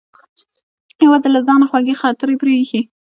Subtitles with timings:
[1.05, 2.81] یوازې له ځانه خوږې خاطرې پرې ایښې.